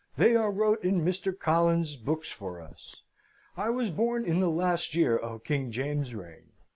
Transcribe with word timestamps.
They 0.17 0.35
are 0.35 0.51
wrote 0.51 0.83
in 0.83 1.05
Mr. 1.05 1.31
Collins's 1.37 1.95
books 1.95 2.31
for 2.31 2.59
us. 2.59 2.95
I 3.55 3.69
was 3.69 3.91
born 3.91 4.25
in 4.25 4.39
the 4.39 4.49
last 4.49 4.95
year 4.95 5.15
of 5.15 5.43
King 5.43 5.71
James's 5.71 6.15
reign. 6.15 6.53